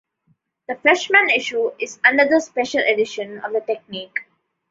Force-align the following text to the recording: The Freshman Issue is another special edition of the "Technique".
The 0.67 0.77
Freshman 0.77 1.29
Issue 1.29 1.73
is 1.79 1.99
another 2.03 2.39
special 2.39 2.79
edition 2.79 3.37
of 3.41 3.53
the 3.53 3.59
"Technique". 3.61 4.21